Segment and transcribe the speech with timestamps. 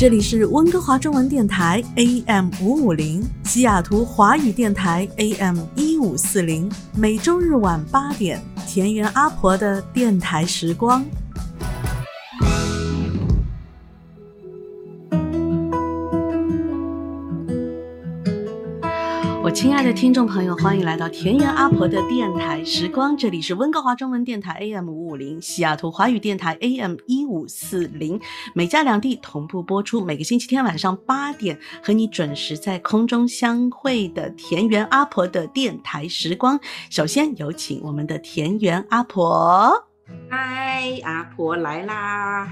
[0.00, 11.04] 这里是温哥华中文电台 AM 五五零，西雅图华语电台 AM 一五四零，每周日晚八点，田园阿婆的电台时光。
[19.60, 23.14] 亲爱的听众朋友，欢迎来到田园阿婆的电台时光。
[23.14, 28.18] 这里是温哥华中文电台 AM 五五零，西雅图华语电台 AM 一五四零，
[28.54, 30.02] 美加两地同步播出。
[30.02, 36.58] 每个星期天晚上八点，和你准时在空中相会的田园阿婆的电台时光。
[36.88, 39.70] 首先有请我们的田园阿婆。
[40.30, 42.50] 嗨，阿婆来啦！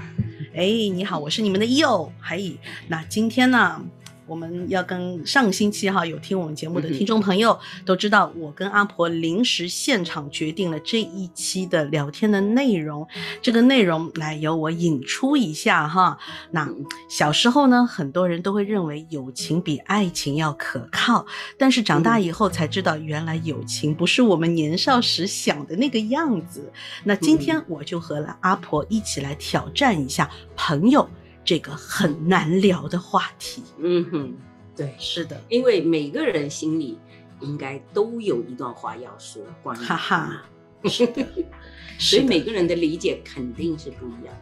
[0.53, 2.11] 哎，你好，我是你们的友。
[2.21, 2.55] 嘿，
[2.87, 3.81] 那今天呢？
[4.29, 13.07] 我们要跟上个星期哈有听我们节目的听众朋友都知道，我跟阿婆临时现场决定了这一期的聊天的内容。
[13.41, 16.19] 这个内容来由我引出一下哈。
[16.51, 16.69] 那
[17.09, 21.25] 小时候呢，很多人都会认为友情比爱情要可靠，
[21.57, 26.71] 但是长大以后才知道，原来友情不是我们年少时想的那个样子。
[27.03, 31.09] 那今天我就和阿婆一起来挑战一下朋友。
[31.49, 34.33] 这个很难聊的话题，嗯哼，
[34.75, 36.99] 对，是的，因为每个人心里
[37.41, 40.43] 应该都有一段话要说，关于，哈哈，
[40.83, 41.25] 是的，
[41.97, 44.35] 所以每个人的理解肯定是不一样。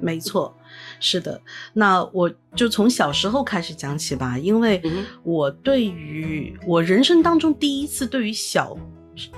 [0.00, 0.52] 没错，
[0.98, 1.40] 是的，
[1.74, 4.82] 那我就从小时候开始讲起吧，因为
[5.22, 8.76] 我对于我人生当中第一次对于小，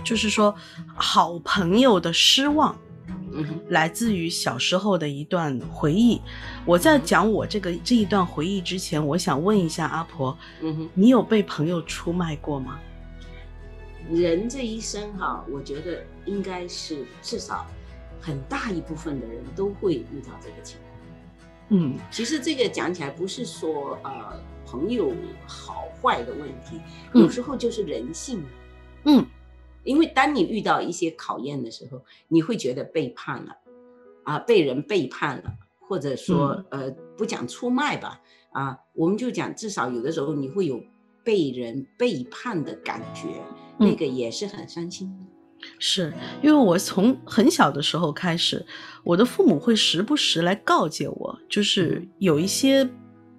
[0.03, 0.55] 就是说
[0.95, 2.75] 好朋友的失望。
[3.69, 6.21] 来自于小时候的一段回忆。
[6.65, 12.79] 我在讲我这个这一段回忆之前，我想问一下阿婆，嗯哼，你有被朋友出卖过吗？
[14.11, 17.67] 人这一生哈，我觉得应该是至少
[18.21, 20.91] 很大一部分的人都会遇到这个情况。
[21.69, 25.13] 嗯，其实这个讲起来不是说呃朋友
[25.47, 26.81] 好坏的问题，
[27.15, 28.43] 有时候就是人性。
[29.05, 29.25] 嗯。
[29.85, 33.57] 因为当你遇到一些考验的时候，你会觉得背叛了，
[34.25, 38.21] 啊，被人背叛了，或者说，呃，不讲出卖吧，
[38.53, 40.83] 啊，我们就讲，至少有的时候你会有
[41.25, 43.29] 被人背叛的感觉，
[43.79, 45.11] 那个也是很伤心。
[45.79, 48.65] 是因为我从很小的时候开始，
[49.05, 52.89] 我的父母会时不时来告诫我，就是有一些。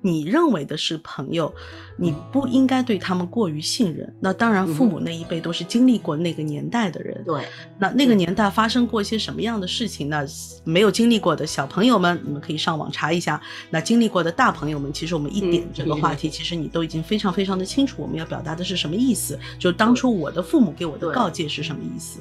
[0.01, 1.53] 你认为的是朋友，
[1.95, 4.11] 你不应该对他们过于信任。
[4.19, 7.23] 那当然，父母那一辈都是经历过那个年代的人。
[7.23, 7.43] 对，
[7.77, 10.25] 那那个年代发生过一些什么样的事情呢？
[10.63, 13.39] 没有经历过的小朋友们，你们可以上网查一下。
[13.69, 19.39] 那经历过的大朋友们，其实我们一点这个话题，其实你都已经非常非常的清楚，我们要表达的是什么意思？
[19.59, 22.19] 就当初我的父母给我的告诫是什么意思？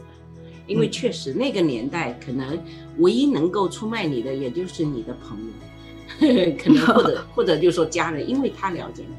[0.66, 2.56] 因为确实那个年代，可能
[2.98, 5.52] 唯一能够出卖你的，也就是你的朋友。
[6.62, 9.14] 可能或者 或者就说家人，因为他了解你。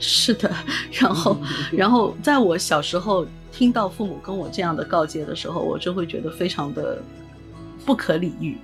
[0.00, 0.50] 是的，
[0.90, 1.36] 然后
[1.72, 7.00] 然后在我小时候听到父母跟我这样的告诫的时候，我就会觉得非常的
[7.84, 8.58] 不可理喻。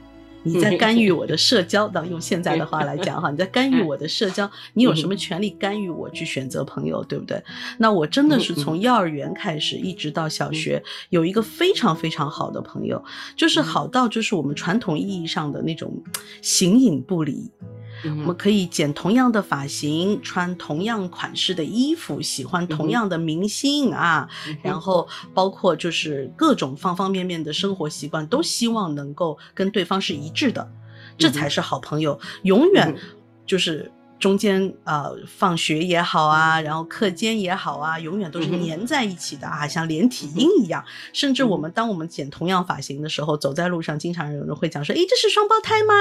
[0.44, 7.42] 你在干预我的社交，当用现在的话来讲哈，你在干预我的社交，你有什么权利干预我去选择朋友，对不对？
[7.78, 13.02] 那我真的是从幼儿园开始，一直到小学，有一个非常非常好的朋友，
[13.36, 16.02] 就是好到就是我们传统意义上的那种
[16.40, 17.50] 形影不离。
[18.04, 24.28] 我们可以剪同样的发型，穿同样款式的衣服，喜欢同样的明星啊，
[24.62, 30.70] 然后包括就是各种方方面面的生活习惯，都希望能够跟对方是一致的，
[31.16, 32.96] 这才是好朋友，永远
[33.46, 33.90] 就是。
[34.22, 40.84] 中间呃，放学也好啊，然后课间也好啊，永远都是粘在一起的啊，像连体婴一样。
[41.12, 45.94] 甚至我们当我们剪同样发型的时候，走在路上，经常有人会讲说：“诶，这是双胞胎吗？”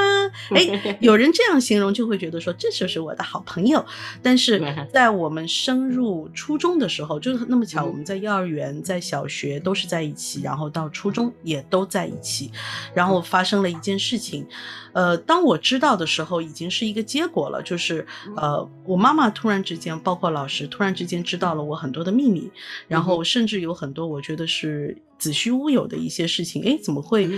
[0.54, 3.84] 诶，有人这样形容，就会觉得说这就是我的好朋友。
[4.22, 12.52] 但是在我们升入初中的时候，就是那么巧，我们在幼儿园、在小学都是在一起，然后到初中也都在一起，
[12.94, 14.46] 然后发生了一件事情。
[14.94, 18.06] 呃，当我知道的时候，已经是一个结果了，就是，
[18.36, 22.52] 呃，我妈妈突然之间，包括老师突然之间知道了我很多的秘密，
[22.88, 27.30] 然后甚至有很多我觉得是子虚乌有的一些事情，哎，怎么会？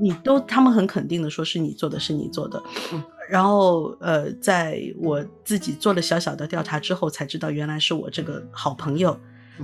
[0.00, 2.62] 你都他们很肯定的说是你做的，是你做的，
[3.28, 9.18] 然后呃，在我自己做了小小的调查之后，才知道原来是我这个好朋友，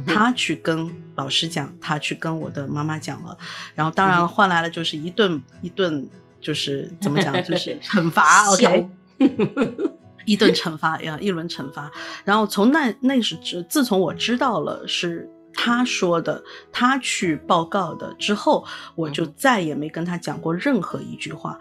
[0.04, 3.38] 他去跟老师讲，他去跟我的妈妈讲了，
[3.76, 6.04] 然后当然换来了就是一顿一顿
[6.44, 8.86] 就是怎么讲，就是 惩罚，OK，
[10.26, 11.90] 一顿惩罚呀，一轮惩罚。
[12.24, 15.28] 然后从那那是自自从我知道了是。
[15.56, 16.42] 他说的，
[16.72, 21.56] 他去报告的之后，我就再也没跟他讲过任何一句话。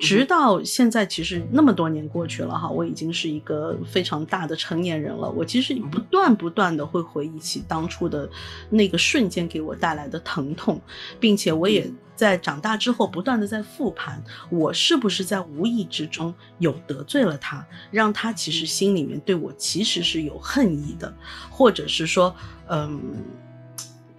[0.00, 5.30] 直到现在，其实那么多年过去了哈，我已经是一个非常大的成年人了。
[5.30, 8.26] 我其实不断不断的会回忆起当初的
[8.70, 10.80] 那个瞬间给我带来的疼痛，
[11.20, 21.14] 并且我也在长大之后不断的在复盘，我是不是在无意之中有得罪了他，让他其实心里面对我其实是有恨意的，
[21.50, 22.34] 或者是说。
[22.66, 22.98] 嗯，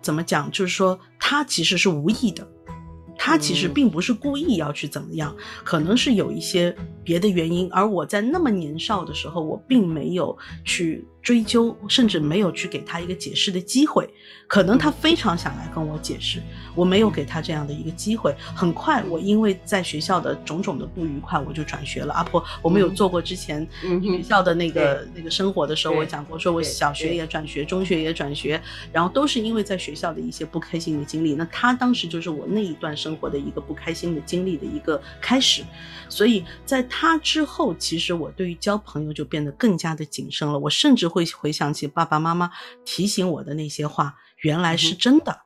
[0.01, 0.51] 怎么讲？
[0.51, 2.47] 就是说，他其实是无意的，
[3.17, 7.67] 他其实并不是故意要去怎么样，可能是有一些别的原因。
[7.71, 11.07] 而我在那么年少的时候，我并没有去。
[11.25, 14.07] 追究，甚至没有去给他一个解释的机会。
[14.47, 16.39] 可能他非常想来跟我解释，
[16.75, 18.31] 我没有给他这样的一个机会。
[18.55, 22.13] 很快，我因为在学校的种种的不愉快，我就转学了。
[22.13, 28.61] 阿婆，我们有做过之前学校的那个那个生活的时候，我讲过，说我小学也转学，中学也转学，
[28.93, 31.33] 然后都是因为在学校的一些不开心的经历。
[31.33, 35.63] 那他当时就是我那一段生活的一个不开心的经历的一个开始。
[36.07, 40.59] 所以在他之后，其实我对于交朋友就变得更加的谨慎了。
[40.59, 41.09] 我甚至。
[41.15, 42.51] 会回想起爸爸妈妈
[42.83, 45.44] 提醒我的那些话，原来是真的。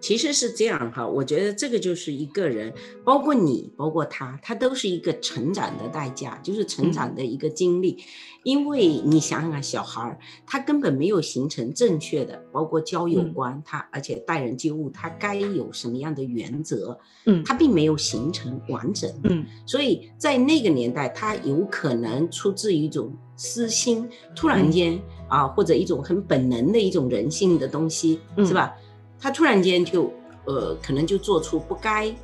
[0.00, 2.72] 其实是这样哈，我觉得这个就是一个人，
[3.04, 7.98] 包括你，包括他，他都是一个成长的代价，就是成长的一个经历。
[8.42, 24.96] 因为你想想看，小孩儿他根本没有形成正确的，包括交友观，他而且待人接物，他该有什么样的原则，嗯，他并没有形成完整，嗯，所以在那个年代，他有可能出自于一种私心，突然间
[25.28, 28.72] 啊，或者一种很本能的一种人性的东西，是吧？
[29.18, 30.12] 他突然间就，
[30.44, 32.14] 呃，可能就做出不该，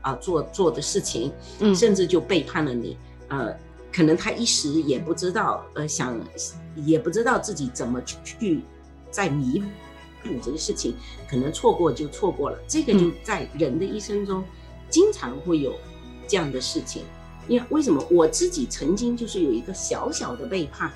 [0.00, 2.96] 啊，做做的事情，嗯，甚至就背叛了你，
[3.28, 3.54] 呃，
[3.92, 6.18] 可能他一时也不知道，呃，想
[6.74, 8.62] 也不知道自己怎么去
[9.10, 9.62] 再弥
[10.22, 10.94] 补这个事情，
[11.28, 12.58] 可能错过就错过了。
[12.66, 14.42] 这个就在人的一生中，
[14.88, 15.74] 经常会有
[16.26, 17.02] 这样的事情。
[17.46, 20.92] 因为为什么我自己曾经就是有一个小小的背叛，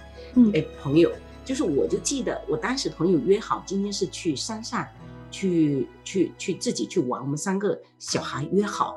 [0.53, 1.11] 哎，朋友，
[1.47, 4.87] 就是我就记得我当时朋友约好今天是去山上。
[5.33, 8.95] 去去去自己去玩，我们三个小孩约好，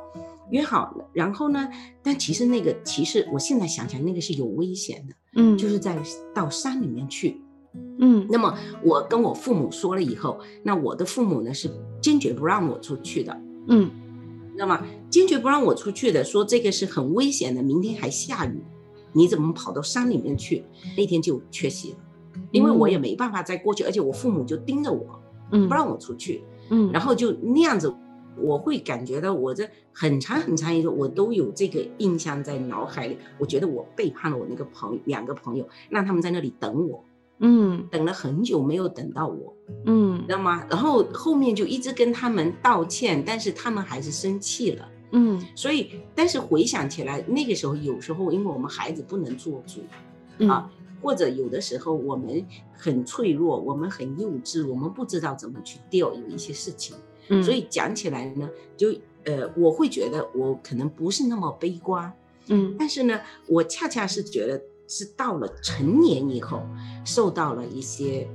[0.51, 1.67] 约好了，然后呢？
[2.03, 5.97] 但其实那个其实我现在想想，那个是有危险的，嗯，就是在
[6.33, 7.41] 到山里面去，
[7.97, 8.27] 嗯。
[8.29, 11.71] 那么我跟我父母说了以后，那我的父母呢是
[12.01, 13.89] 坚决不让我出去的，嗯。
[14.57, 18.61] 那么坚决不让我出去的，说这个是很危险的，明天还下雨，
[19.13, 20.63] 你怎么跑到山里面去？
[20.95, 21.97] 那天就缺席了，
[22.51, 25.19] 因为我也没办法再过去，而且我父母就盯着我。
[25.51, 27.93] 嗯，不让我出去，嗯，然后就那样子，
[28.37, 33.17] 我会感觉到我这很长很长一个，我都有这个印象在脑海里。
[33.37, 37.03] 我觉得我背叛了我那个朋友，两个朋友，让他们在那里等我，
[37.39, 39.53] 嗯，等了很久没有等到我，
[39.85, 40.65] 嗯，知道吗？
[40.69, 50.69] 然后后面就一直跟他们道歉，但是他们还是生气了，嗯，所以但是回想起来，那个时候有时候因为我们孩子不能做主，啊。
[51.05, 52.43] 或者有的时候我们
[52.73, 56.97] 很脆弱，我们很幼稚，我们不知道怎么去调有一些事情，
[57.43, 58.91] 所以讲起来呢，就
[59.23, 62.11] 呃，我会觉得我可能不是那么悲观，
[62.47, 66.63] 嗯，但是呢，我恰恰是觉得是到了成年以后，
[67.05, 68.27] 受到了一些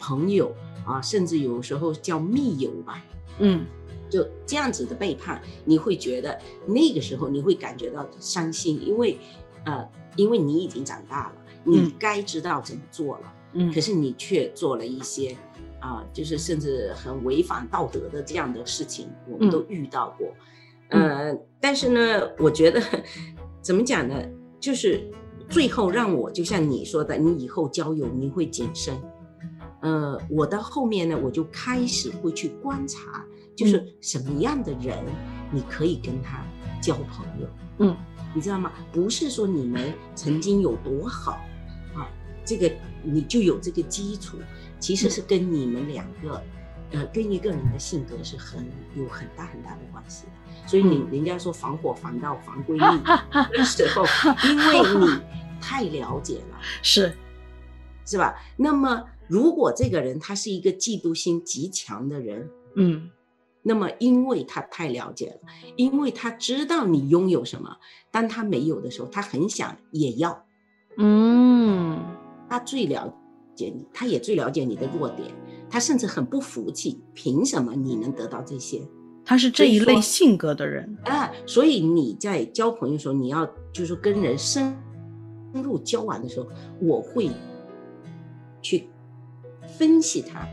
[0.00, 0.50] 朋友
[0.86, 3.04] 啊，甚至有时候叫密友吧，
[3.38, 3.66] 嗯，
[4.08, 9.18] 就这样子的背叛，你会觉得那个时候你会感觉到伤心，因为
[9.66, 11.43] 呃，因为你已经长大了。
[11.64, 15.36] 你该知道怎么做了，嗯，可是你却做了一些，
[15.80, 20.28] 啊，就是甚至很违反道德的这样的事情，我们都遇到过，
[20.90, 22.82] 呃，但是呢，我觉得
[23.60, 24.14] 怎么讲呢？
[24.60, 25.10] 就是
[25.48, 28.98] 最后让我就像你说的，你以后交友你会谨慎，
[29.82, 33.24] 呃，我到后面呢，我就开始会去观察，
[33.56, 34.98] 就是什么样的人
[35.50, 36.44] 你可以跟他
[36.80, 37.96] 交朋友，嗯，
[38.34, 38.72] 你知道吗？
[38.92, 41.38] 不是说你们曾经有多好。
[42.44, 42.70] 这个
[43.02, 44.38] 你就有这个基础，
[44.78, 46.42] 其实是跟你们两个，
[46.92, 50.32] 呃，跟一个人的性格是很有很大很大的关系的。
[50.66, 54.04] 所以你人家说防火防盗防闺蜜的时候，
[54.48, 55.20] 因为你
[55.60, 57.14] 太了解了， 是
[58.06, 58.34] 是吧？
[58.56, 63.10] 那么如果这个人他是一个嫉妒心极强的人，嗯，
[63.62, 67.76] 那么因为他太了解了，因为他知道你拥有什么，
[68.10, 70.44] 当他没有的时候，他很想也要。
[70.96, 71.33] 嗯，
[72.54, 73.12] 他最了
[73.56, 75.28] 解你，他也最了解你的弱点，
[75.68, 78.80] 他甚至很不服气，凭什么你能得到这些？
[79.24, 84.72] 他是这一类性格的人啊，所以你在交朋友的时候，你要就是跟人深
[85.52, 86.46] 入交往的时候，
[86.80, 87.28] 我会
[88.62, 88.88] 去
[89.66, 90.46] 分析他。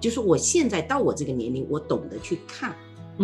[0.00, 2.74] 就是我现在到我这个年龄，我懂得去看，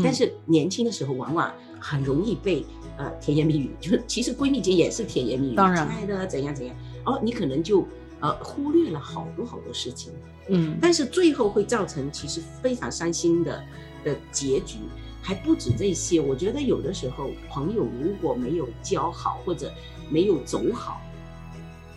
[0.04, 2.64] 但是年轻的时候往往很容易被
[2.96, 6.76] 呃甜言蜜语，就是其实闺蜜间也是甜言蜜语，当然，亲爱的怎样怎样，
[7.08, 7.86] 哦，你可能就
[8.20, 10.12] 呃忽略了好多好多事情，
[10.48, 13.64] 嗯，但是最后会造成其实非常伤心的
[14.04, 14.78] 的结局，
[15.22, 16.20] 还不止这些。
[16.20, 19.72] 我觉得有的时候朋友如果没有交好或者
[20.10, 21.00] 没有走好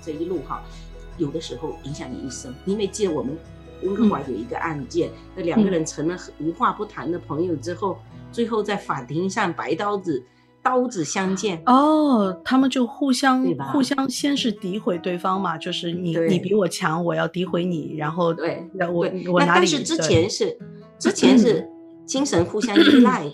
[0.02, 0.64] 这一路哈，
[1.18, 2.54] 有的时候影响你一生。
[2.66, 3.38] 因为记得我们。
[3.84, 7.98] 温哥华有一个案件，那两个人成了无话不谈的朋友之后，
[8.32, 10.24] 最后在法庭上白刀子
[10.64, 11.62] 刀子相见。
[11.66, 19.62] 哦，他们就互相互相先是诋毁对方嘛，就是你你比我强，我要诋毁你，然后对，我我哪里？
[19.62, 20.58] 但是之前是
[21.00, 21.68] 之前是
[22.06, 23.26] 精神互相依赖，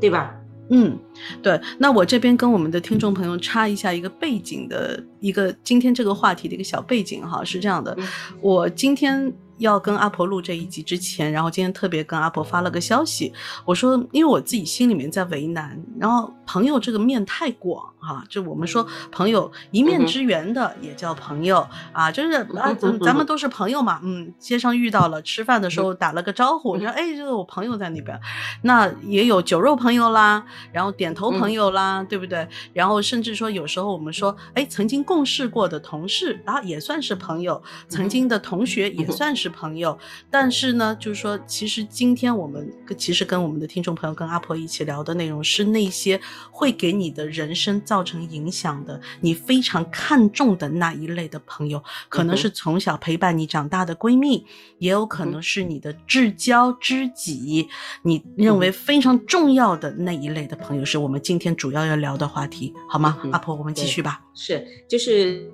[0.00, 0.34] 对吧？
[0.70, 0.98] 嗯，
[1.42, 1.60] 对。
[1.78, 7.96] 那我这边跟我们的听众朋友插一下一个背景的一个今天这个话题的一个小背景哈，是这样的，
[8.40, 9.32] 我今天。
[9.58, 13.32] 要跟阿婆录这一集之前，然后今天特别跟阿婆发了个消息，
[13.64, 28.18] 我说，因为我自己心里面在为难，然后朋友这个面太广哈，就我们说朋友一面之缘的也叫朋友啊，就是啊，咱咱们都是朋友嘛，嗯，街上遇到了，吃饭的时候打了个招呼，说哎，这个我朋友在那边，
[28.62, 32.48] 那也有酒肉朋友啦，然后点头朋友啦，对不对？
[32.72, 39.50] 然后甚至说有时候我们说，哎，曾经共事过的同事啊，也算是朋友，曾经的同学也算是。
[39.58, 39.98] 朋友，
[40.30, 54.44] 但是呢，就是说，其实今天我们其实跟我们的听众朋友跟阿婆一起聊的内容是那些会给你的人生造成影响的，你非常看重的那一类的朋友，可能是从小陪伴你长大的闺蜜，
[54.78, 57.68] 也有可能是你的至交知己，
[58.02, 63.18] 你认为非常重要的那一类的朋友，是我们今天主要要聊的话题，好吗？
[63.32, 64.22] 阿婆，我们继续吧。
[64.34, 65.50] 是，就是。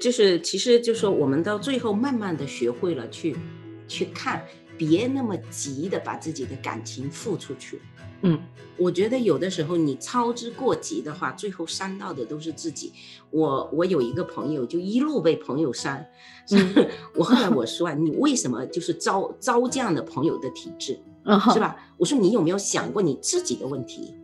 [0.00, 3.36] 就是，其实就说，我们到最后慢慢的学会了去，
[3.86, 4.44] 去看，
[4.76, 7.80] 别那么急的把自己的感情付出去。
[8.22, 8.38] 嗯，
[8.76, 12.92] 我觉得有的时候你操之过急的话，最后伤到的都是自己。
[13.30, 16.04] 我我有一个朋友，就一路被朋友伤。
[17.14, 20.98] 我后来我说啊，你为什么就是招招这样的朋友的体质，
[21.52, 21.76] 是吧？
[21.98, 24.14] 我说你有没有想过你自己的问题？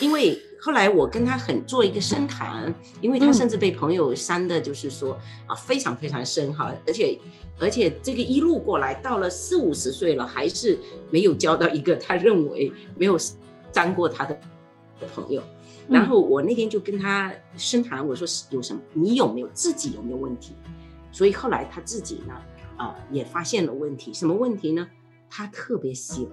[0.00, 0.40] 因为。
[0.64, 7.18] 后来我跟他很做一个深谈，因为他甚至被朋友伤的，就是说啊非常非常深哈，而且
[7.58, 10.78] 而且这个一路过来，到了四五十岁了，还是
[11.10, 13.18] 没有交到一个他认为没有
[13.72, 14.38] 伤过他的
[15.12, 15.42] 朋友。
[15.88, 18.80] 然后我那天就跟他深谈，我说有什么？
[18.92, 20.54] 你有没有自己有没有问题？
[21.10, 22.34] 所以后来他自己呢，
[22.76, 24.86] 啊也发现了问题，什么问题呢？
[25.28, 26.28] 他特别喜。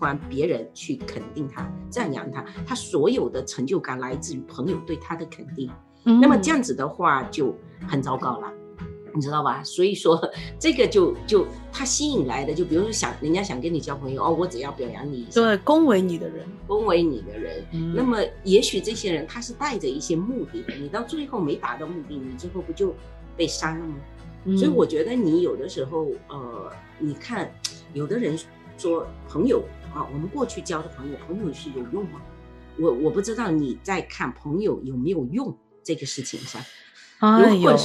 [0.00, 5.70] 欢别人去肯定他、赞扬他，他所有的成就感来自于朋友对他的肯定。
[6.02, 7.54] 那么这样子的话就
[7.86, 8.50] 很糟糕了，
[9.14, 9.62] 你知道吧？
[9.62, 10.18] 所以说
[10.58, 17.62] 这个就就他吸引来的，就比如说想人家想跟你交朋友哦，我只要表扬你，对，恭维你的人，恭维你的人。
[17.94, 22.94] 那么也许这些人他是带着一些目的的，你到最后没达到目的，你最后不就
[23.36, 23.96] 被删了吗？
[24.56, 27.52] 所以我觉得你有的时候，呃，你看
[27.92, 28.38] 有的人
[28.78, 29.62] 说朋友。
[29.94, 32.20] 啊，我们过去交的朋友，朋友是有用吗？
[32.78, 35.54] 我我不知道你在看朋友有没有用
[35.84, 36.62] 这个事情上。
[37.18, 37.76] 哎呦，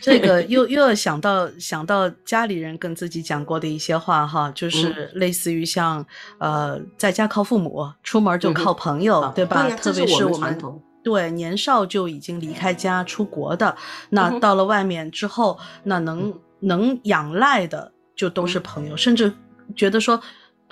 [0.00, 6.04] 这个 又又要想到想到家里人跟自己讲过的一些话哈，就是类似于像
[6.38, 9.70] 呃，在家靠父母，出门就靠朋友，对吧？
[9.76, 10.58] 特别是我们
[11.04, 13.76] 对年少就已经离开家出国的，
[14.10, 19.32] 那到了外面之后，那能能仰赖的就都是朋友，甚至
[19.76, 20.20] 觉得说。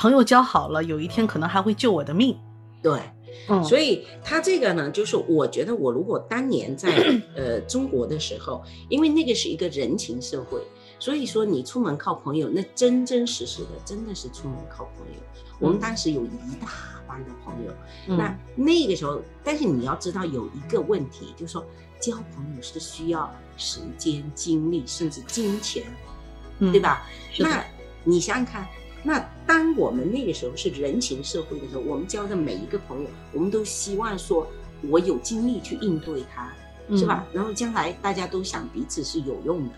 [0.01, 2.35] 朋友交好了，有一天可能还会救我的命。
[2.83, 2.99] 对，
[3.51, 6.89] 嗯，所以他这个呢，就是我觉得我如果当年在
[7.37, 10.59] 呃中国的时候，因为那个是一个人情社会，
[10.99, 15.21] 所以说你出门靠朋友，那真真实实的真的是出门靠朋友。
[15.59, 16.69] 我们当时有一大
[17.07, 21.63] 帮的朋友，那那个时候，但是你要知道有一个问题，就是说
[22.01, 25.85] 交朋友是需要时间、精力，甚至金钱，
[26.59, 27.07] 对吧？
[27.39, 27.63] 那
[28.03, 28.67] 你想想看。
[29.03, 34.47] 那当我们那个时候是人情社会的时候，我们交的每一个朋友，我们都希望说，
[34.89, 36.53] 我有精力去应对他，
[36.97, 37.27] 是吧？
[37.33, 39.75] 然后将来大家都想彼此是有用的，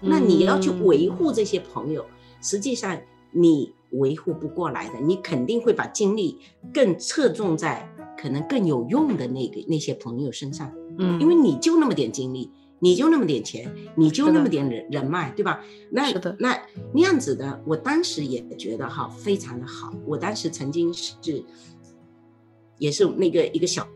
[0.00, 2.04] 那你要去维护这些朋友，
[2.40, 2.96] 实际上
[3.32, 6.38] 你维护不过来的，你肯定会把精力
[6.72, 10.72] 更侧重在可能更有用的那个那些朋友身上。
[10.98, 12.50] 嗯，因为你就那么点精力，
[12.80, 15.62] 你就那么点钱，你就那么点人人脉，对吧？
[15.90, 16.62] 那，那
[16.92, 19.94] 那样子的，我当时也觉得哈非常的好。
[20.04, 21.14] 我当时曾经是
[22.78, 23.86] 也是那个一个小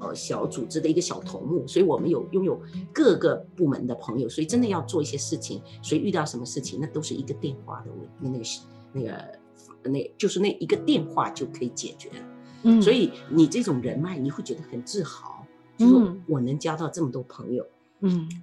[0.00, 2.60] 呃小组织的一个小头目，所以我们有拥有
[2.92, 7.90] 各个部门的朋友，所以真的要做一些事情，所以遇到什么事情，那都是一个电话的
[8.20, 8.44] 问那个
[8.92, 12.16] 那个那就是那一个电话就可以解决了。
[12.64, 15.38] 嗯，所以你这种人脉，你会觉得很自豪。
[15.78, 15.94] 就是
[16.26, 17.68] 我能交到这么多朋友，嗯，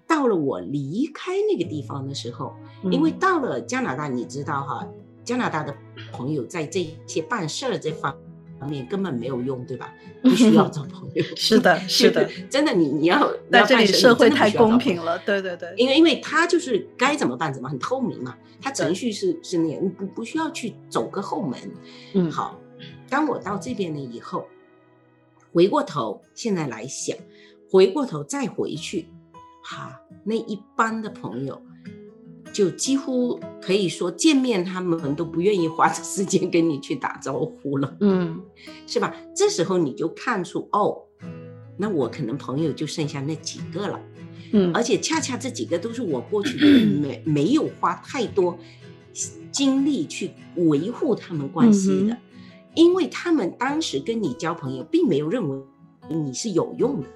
[0.05, 2.55] 到了我离开那个地方的时候，
[2.91, 4.87] 因为到了加拿大，你知道哈，
[5.23, 5.75] 加拿大的
[6.11, 8.15] 朋友在这些办事儿这方
[8.67, 9.93] 面根本没有用，对吧？
[10.21, 11.23] 不需要 找朋友。
[11.35, 15.73] 是的， 是的，真的，你你要在这里社会太公平了，对对对。
[15.77, 21.59] 因为因为他就是该怎么办怎么很透明嘛，他程序是是那样，不不需要去走个后门。
[22.13, 22.59] 嗯，好，
[23.09, 24.45] 当我到这边了以后。
[25.53, 27.17] 回过头，现在来想，
[27.71, 29.07] 回过头再回去，
[29.69, 31.61] 哈，那一般的朋友，
[32.53, 38.41] 就几乎可以说见面，他们都不愿意花时间跟你去打招呼了，嗯，
[38.87, 39.13] 是吧？
[39.35, 40.97] 这时候你就看出，哦，
[41.77, 43.99] 那我可能朋友就剩下那几个了，
[44.53, 48.57] 嗯，而且恰恰这几个都是我过去没 没有花太多
[49.51, 52.17] 精力去维护他们关系的。
[52.73, 55.61] 因为他们当时跟你交朋友，并没有认为
[56.09, 57.07] 你是有用的，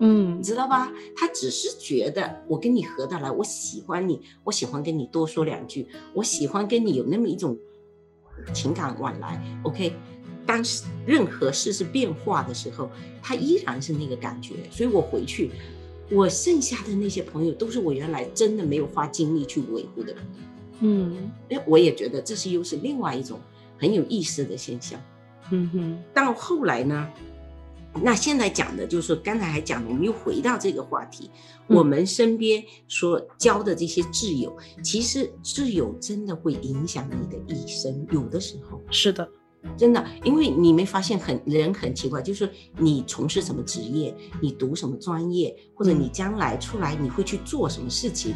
[0.00, 0.92] 嗯，你知道吧？
[1.14, 7.56] 他只是觉得我跟你合得来，我喜欢你，我喜欢跟你多说两句，我喜欢跟你有那么一种
[8.52, 9.40] 情感往来。
[9.62, 9.94] OK，
[10.46, 10.62] 当
[11.06, 12.90] 任何事是变化的时候，
[13.22, 14.54] 他依然是那个感觉。
[14.70, 15.50] 所以我回去，
[16.10, 20.14] 我剩下的那些朋友，都是我原来真的没有花精力去维护的。
[20.80, 23.38] 嗯，哎，我也觉得这是又是另外一种。
[23.78, 25.00] 很有意思的现象，
[25.50, 26.02] 嗯哼。
[26.12, 27.08] 到后来呢，
[28.02, 31.28] 那现在讲的就是刚才还讲的，我们又回到这个话题，
[31.66, 38.80] 我们身边所交的这些挚友，其实挚友真的会影响你的一生，有的时候。
[38.90, 39.28] 是的，
[39.76, 48.34] 真的，因为你没发现很人很奇怪，就是你从事什么职业，你读什么专业，或者你将来出来你会去做什么事情，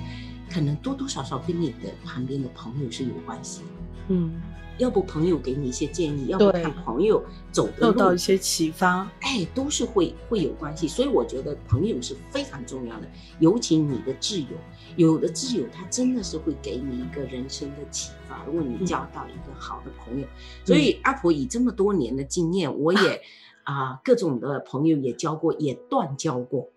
[0.53, 3.63] 可能多多少少跟你的旁边的朋友是有关系，
[4.09, 4.35] 嗯。
[4.79, 10.89] 要不朋友给你一些建议，要不看朋友走的路，受到一些启发，哎，都是会会有关系。
[10.89, 13.09] 所以我觉得朋友是非常重要的，
[13.39, 14.57] 尤其你的挚友，
[14.97, 18.45] 有的挚友他真的是会给你一个人生的启发。
[18.47, 20.27] 如果你交到一个好的朋友，
[20.65, 23.23] 所以阿婆以这么多年的经验，我也
[23.65, 26.69] 啊各种的朋友也交过，也断交过。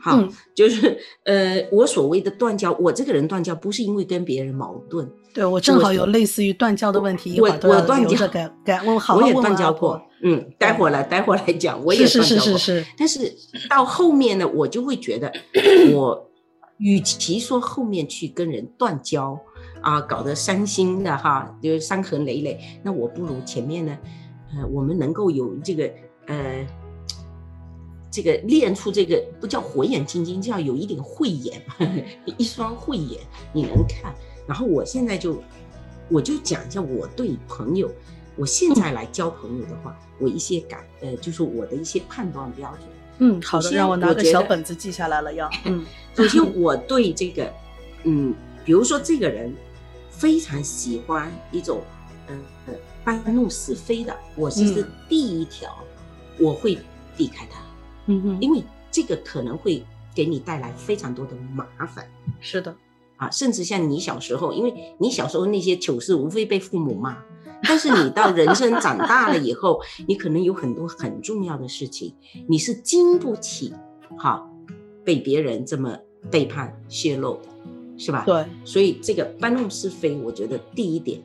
[0.00, 0.22] 好，
[0.54, 13.32] 就是呃，我所谓的断交，我这个人断交不是因为跟别人矛盾，对我正好有类似于断交的问题，我我断交，改改问 好，我也断交过，嗯，待会儿来待会儿来讲，我也断交过，是是是是，但是
[13.68, 15.32] 到后面呢，我就会觉得，
[15.92, 16.30] 我
[16.78, 19.38] 与其说后面去跟人断交
[19.80, 23.98] 啊，搞得伤心的哈，就是伤痕累累，那我不如前面呢，
[24.56, 25.90] 呃，我们能够有这个
[26.26, 26.66] 呃。
[28.10, 31.62] 这个练出这个不叫火眼金睛，叫有一点慧眼，
[32.38, 33.20] 一双慧眼
[33.52, 34.14] 你能看。
[34.46, 35.42] 然后我现在就，
[36.08, 37.90] 我就讲一下我对朋友，
[38.34, 42.88] 我现在来交朋友的话，我一些感，呃，就是我的一些判断标准。
[43.18, 45.34] 嗯，好的，让我拿个小本子记下来了。
[45.34, 47.52] 要， 嗯，首先我对这个，
[48.04, 49.54] 嗯，比如说这个人
[50.08, 51.82] 非常喜欢一种，
[52.28, 52.42] 嗯，
[53.04, 55.76] 搬弄是非的，我其实第一条
[56.38, 56.78] 我会
[57.16, 57.60] 避开他。
[58.08, 62.04] 嗯哼，因为这个可能会给你带来非常多的麻烦。
[62.40, 62.74] 是的，
[63.16, 67.16] 啊，甚至像你小时候，因为你小时候那些糗事无非被父母骂，
[67.62, 72.14] 但是你到人生长大了以后， 你可能有很多很重要的事情，
[72.48, 73.72] 你是经不起
[74.16, 74.50] 好
[75.04, 75.96] 被别人这么
[76.30, 77.48] 背叛泄露的，
[77.98, 78.24] 是吧？
[78.24, 81.20] 对，所以这个搬弄是非，我觉得第一点。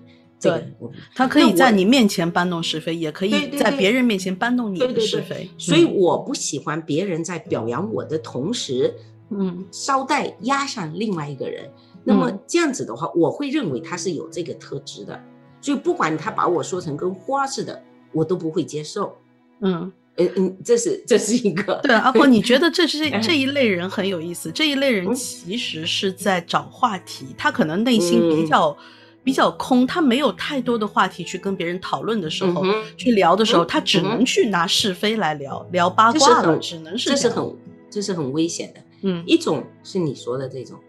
[0.49, 0.73] 对，
[1.15, 5.49] 他可以在你面前搬弄是非，也可以在别人面前搬弄你的是非。
[5.57, 8.93] 所以我不喜欢别人在表扬我的同时，
[9.29, 11.69] 嗯，捎带压上另外一个人。
[12.03, 15.19] 那么这样子的话，我会认为他是有这个特质的。
[15.61, 19.17] 所以不管他把我说成跟花似的，我都不会接受。
[19.61, 21.79] 嗯嗯嗯，这是这是一个。
[21.81, 24.51] 对，阿婆，你觉得这是 这一类人很有意思？
[24.51, 28.75] 这一类人其实是在找话题，他可能内心比较。
[29.23, 32.63] 比较空，他没有太多的话题去跟别人讨论的时候，
[32.97, 37.55] 去聊的时候，他只能去拿是非来聊，聊八卦了，只能是这是很
[37.89, 38.81] 这是很危险的。
[39.01, 40.79] 嗯，一种是你说的这种，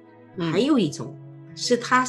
[0.53, 1.17] 还有一种
[1.55, 2.05] 是他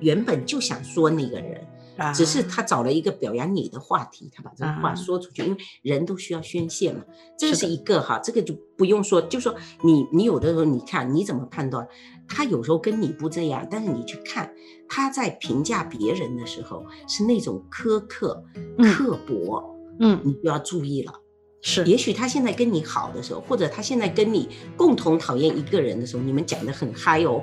[0.00, 1.66] 原本就想说那个人，
[2.12, 7.02] 只是他找了一个表扬你的话题，他把这个话说出去，因为人都需要宣泄嘛。
[7.38, 11.86] 这是一个哈，这个就不用说，就说你你有的时候你看你怎么判断，
[12.28, 14.52] 他有时候跟你不这样，但是你去看
[14.88, 18.44] 他在评价别人的时候是那种苛刻、
[18.78, 21.12] 刻薄，嗯，你就要注意了。
[21.60, 27.42] 是，也许他现在跟你好的时候，或者他现在跟你共同讨厌一个人的时候，你们讲的很嗨哦，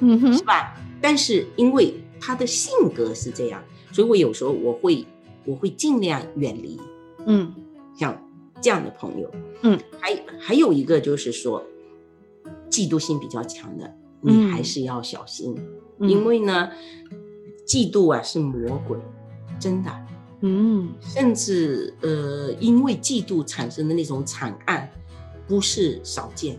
[0.00, 0.76] 嗯哼，是吧？
[1.00, 3.62] 但是因为他的性格是这样。
[3.90, 5.06] 所以我有时候我会
[5.44, 6.80] 我会尽量远离，
[7.26, 7.52] 嗯，
[7.94, 8.22] 像
[8.60, 9.30] 这样的朋友，
[9.62, 11.62] 嗯，还还有一个就是说，
[12.70, 15.54] 嫉妒心比较强的，你还是要小心，
[16.02, 16.70] 因为呢，
[17.66, 18.98] 嫉妒啊是魔鬼，
[19.58, 19.90] 真的，
[20.40, 24.90] 嗯，甚至呃，因为嫉妒产生的那种惨案，
[25.46, 26.58] 不是少见。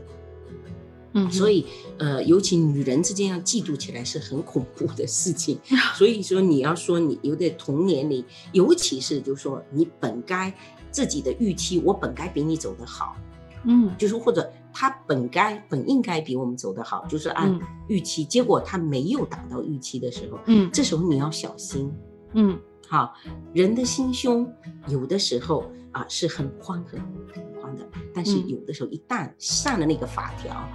[1.16, 1.66] 嗯，所以，
[2.00, 5.60] 呃，尤其女人之间要嫉妒起来是很恐怖的事情。
[5.96, 10.52] 所以说，你要说你有点同年龄，尤其是就说你本该
[10.90, 13.16] 自己的预期，我本该比你走得好，
[13.66, 21.94] 嗯，就是或者他本该本应该比我们走得好，就是按预期，结果他没有达到预期的时候，嗯，这时候你要小心，
[22.34, 23.14] 嗯，好，
[23.54, 24.52] 人的心胸
[24.88, 27.00] 有的时候啊是很宽很
[27.62, 30.68] 宽的，但是有的时候一旦上了那个法条。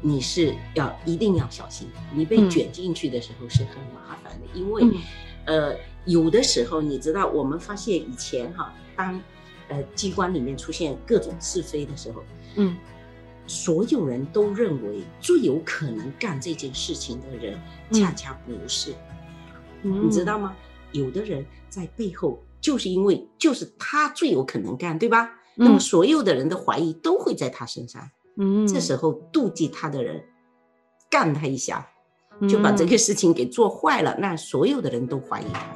[0.00, 4.84] 你是要一定要小心，你被卷进去的时候是很麻烦的，因为，
[5.44, 9.20] 呃，有的时候你知道，我们发现以前哈，当，
[9.66, 12.22] 呃，机关里面出现各种是非的时候，
[12.54, 12.76] 嗯，
[13.48, 17.58] 所有人都认为最有可能干这件事情的人，
[17.90, 18.94] 恰恰不是，
[19.82, 20.54] 你知道吗？
[20.92, 25.30] 有的人在背后就是因为就是他最有可能干，对吧？
[25.56, 28.08] 那么所有的人的怀疑都会在他身上。
[28.36, 30.22] 嗯，这时候妒忌他的人
[31.10, 31.88] 干他一下，
[32.48, 35.66] 就把这个事情给做坏了，那所有的人都怀疑他。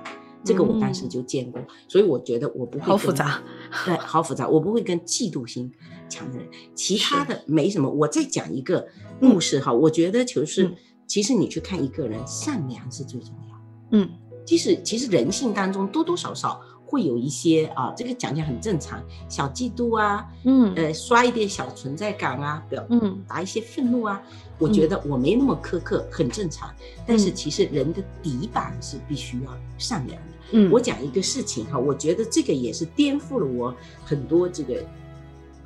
[0.44, 2.84] 这个我当时就见过，所以我觉得我不会。
[2.84, 3.40] 好复杂，
[3.84, 4.48] 对，好复杂。
[4.48, 5.72] 我不会跟嫉妒心
[6.12, 7.88] 强的人，其他的没什么。
[7.88, 8.86] 我再讲一个
[9.18, 10.70] 故事哈，我觉得就是，
[11.06, 13.56] 其实你去看一个人，善良是最重要。
[13.92, 14.08] 嗯，
[14.44, 16.60] 即使其实人性当中多多少少。
[16.84, 24.20] 会有一些啊，这个讲起来很正常，小嫉妒啊，嗯，呃，刷一点小存在感啊，表嗯，打一些愤怒啊，
[24.58, 26.70] 我觉得我没那么苛刻，很正常。
[27.06, 30.32] 但是其实人的底板是必须要善良的。
[30.52, 34.84] 嗯，我讲一个事情哈，我觉得这个也是颠覆了我很多这个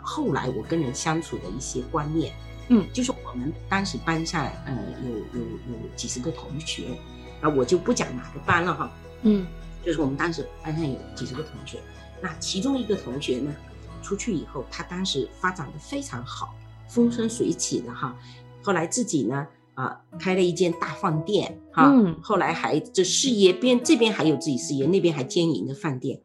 [0.06, 2.32] 后来我跟人相处的一些观念。
[2.68, 6.98] 嗯，就是我们当时班上呃有有有几十个同学，
[7.40, 8.90] 啊，我就不讲哪个班了哈。
[9.22, 9.46] 嗯。
[9.84, 11.78] 就是我们当时班上有几十个同学，
[12.20, 13.54] 那其中一个同学呢，
[14.02, 16.56] 出去以后，他当时发展的非常好，
[16.88, 18.16] 风生水起的哈。
[18.64, 21.84] 后来自己呢，啊，开了一间大饭店哈。
[21.88, 22.18] 嗯。
[22.20, 26.20] 后来还这事业边这边还有自己事业，那边还经营着饭店。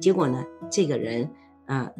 [0.00, 1.30] 结果呢，这个人
[1.66, 1.90] 啊，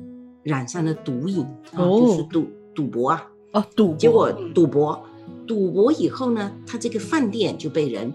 [0.42, 3.28] 染上了毒瘾啊，就是赌赌博啊。
[3.52, 3.94] 哦，赌。
[3.96, 5.02] 结果赌博，
[5.46, 8.12] 赌博以后呢，他这个饭店就被人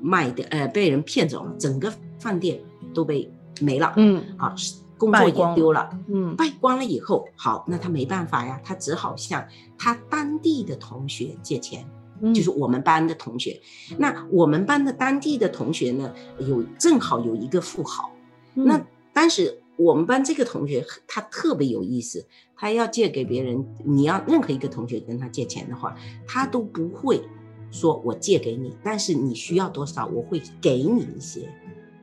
[0.00, 1.92] 卖掉，呃，被人骗走了，整个。
[2.18, 2.58] 饭店
[2.94, 4.52] 都被没了，嗯，啊，
[4.96, 11.86] 工作也丢了，嗯，败光了以后，好，那他没办法呀，他只好向他当地的同学借钱，
[12.34, 13.60] 就是我们班的同学。
[13.98, 18.10] 那我们班的当地的同学呢，有正好有一个富豪。
[18.54, 27.22] 那当时我们班这个同学他特别有意思，他要借给别人，你要任何一个同学跟他借钱的话，他都不会
[27.70, 31.48] 说我借给你，但是你需要多少，我会给你一些。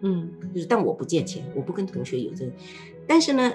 [0.02, 2.52] 嗯，就是，但我不借钱，我不跟同学有这个，
[3.08, 3.52] 但是呢，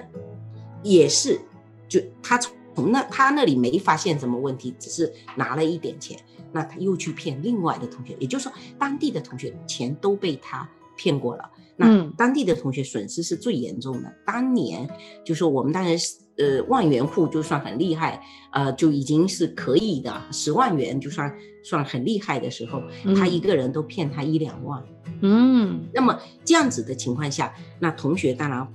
[0.83, 1.39] 也是，
[1.87, 6.17] 就他从从那他那里没发现什么问题，只是拿了一点钱，
[6.53, 10.69] 那他又去骗另外的同学，也就是说，当地的同学钱都被他
[10.99, 14.13] 骗过了，那当地的同学损失是最严重的。
[14.25, 14.89] 当年
[15.23, 16.17] 就说我们当然是。
[16.39, 20.09] 呃，万元户就算很厉害，呃，就已经是可以的。
[20.31, 21.29] 十万元就算
[21.65, 22.81] 算很厉害的时候，
[23.13, 24.81] 他一个人都骗他一两万。
[25.21, 28.65] 嗯，那么这样子的情况下，那同学当然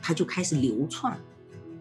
[0.00, 1.16] 他就开始流窜，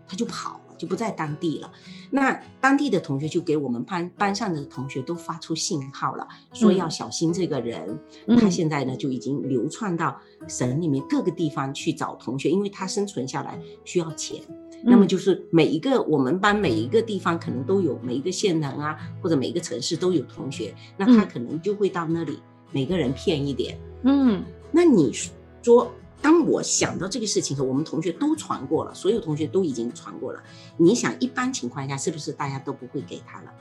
[0.07, 1.71] 他就跑了，就不在当地了。
[2.09, 7.99] 那当地的同学就给我们班班上的同学都发出信号了，说要小心这个人。
[8.39, 14.41] 他现在呢就已经流窜到省里面各个地方去找同学，因为他生存下来需要钱。
[14.83, 22.39] 那么就是每一个我们班每一个地方可能都有每一个县城啊，或者每一个城市都有同学，那他可能就会到那里，
[22.71, 23.77] 每个人骗一点。
[24.01, 25.13] 嗯，那你
[25.61, 30.43] 说，当我想到这个事情的时候，我们同学都传过了，所有同学都已经传过了。
[30.77, 33.53] 你想，一般情况下是不是大家都不会给他了？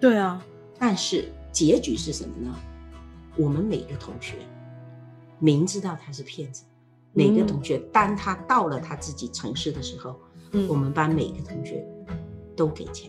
[0.00, 0.44] 对啊，
[0.78, 2.54] 但是结局是什么呢？
[3.36, 4.34] 我们每个同学
[5.38, 6.64] 明知道他是骗子。
[7.16, 10.18] 每个同学，当他到了他自己城市的时候，
[10.68, 11.86] 我们班每个同学
[12.56, 13.08] 都给钱，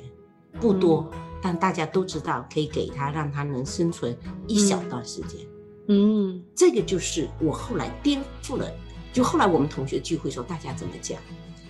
[0.61, 1.09] 不多，
[1.41, 4.15] 但大家都知道可以给他，让他能生存
[4.47, 5.41] 一小段时间。
[5.87, 8.71] 嗯，这个就是我后来颠覆了。
[9.15, 11.17] 就后来我们同学聚会时候，大家怎么讲？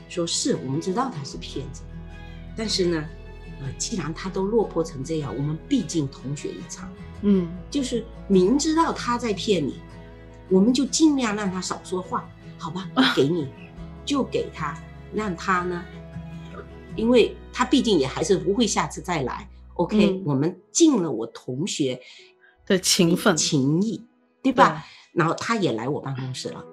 [0.10, 1.84] 说是我们知道他是骗子，
[2.58, 3.05] 但是呢，
[3.62, 9.75] 呃，既然他都落魄成这样，我们毕竟同学一场，嗯，就是明知道他在骗你。
[10.49, 12.27] 我们就尽量让他少说话，
[12.58, 12.89] 好吧？
[13.15, 13.47] 给你，
[14.03, 14.75] 就给他，
[15.13, 15.86] 让他呢，
[16.95, 19.47] 因为他毕竟也还是不会下次再来。
[19.75, 22.01] OK，我们尽了我同学
[22.65, 24.03] 的情分情谊，
[24.41, 24.84] 对吧？
[25.13, 26.63] 然后他也来我办公室了，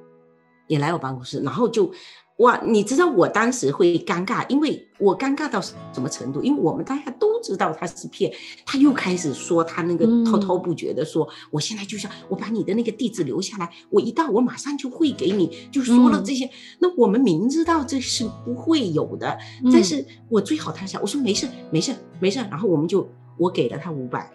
[0.66, 1.92] 也来我办公室，然后就。
[2.38, 6.42] 哇，你知道我当时会尴尬，因为我尴尬到什么程度？
[6.42, 8.32] 因为我们大家都知道他是骗，
[8.64, 16.48] 他又开始说他那个滔滔不绝的说，我现在就想我把你的那个地址留下来，我一到我马上就会给你，就说了这些。
[16.80, 19.38] 那我们明知道这是不会有的，
[19.70, 24.28] 但是我最好他想，我说没事没事没事，然后我们就我给了他五百，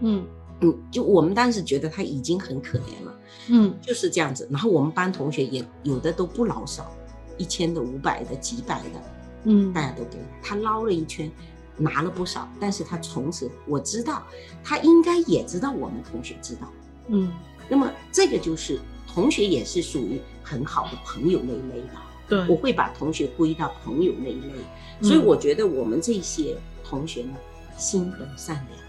[0.00, 0.26] 嗯
[0.64, 3.14] 嗯，就我们当时觉得他已经很可怜了，
[3.48, 4.48] 嗯，就是这样子。
[4.50, 6.90] 然后我们班同学也有的都不老少。
[7.36, 9.02] 一千的、五百的、几百的，
[9.42, 11.28] 嗯，大家都给他捞了一圈，
[11.76, 12.48] 拿了不少。
[12.60, 14.22] 但是他从此我知道，
[14.62, 16.72] 他应该也知道我们同学知道，
[17.08, 17.32] 嗯。
[17.68, 18.78] 那么这个就是
[19.12, 21.96] 同学也是属于很好的朋友那一类的，
[22.28, 24.54] 对，我会把同学归到朋友那一类。
[25.02, 27.34] 所以我觉得我们这些同学呢，
[27.76, 28.83] 心很善良。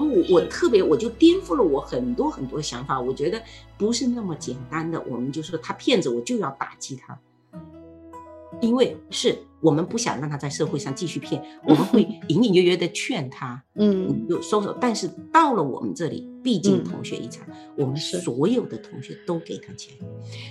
[0.00, 2.98] 哦，我特别我就颠覆了我很多很多想法。
[2.98, 3.40] 我觉得
[3.76, 7.18] 不是那么简单的，我们就说他骗子，我就要打击他。
[8.60, 14.76] 因为是我们不想让他在社会上继续骗，我们会 隐隐约约的劝他，嗯，就收手。
[14.80, 19.94] 但是到了我们这里，毕竟同学一场，我们所有的同学都给他钱，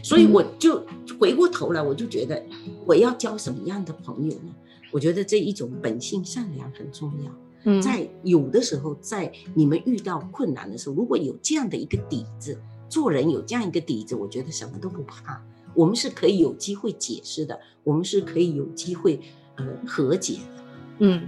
[0.04, 0.84] 所以我就
[1.20, 2.44] 回过头来，我就觉得
[2.86, 4.56] 我要交什么样的朋友呢？
[4.92, 7.32] 我觉得这一种本性善良很重要。
[7.64, 15.42] 嗯，在有的时候，在你们遇到困难的时候，如果有这样的一个底子，做人有这样一个底子，我觉得什么都不怕。
[15.76, 19.20] 我们是可以有机会解释的，我们是可以有机会
[19.56, 20.64] 呃和解的，
[21.00, 21.22] 嗯，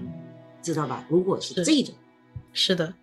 [0.62, 1.06] 知道吧？
[1.10, 1.94] 如果是这种，
[2.54, 2.94] 是的。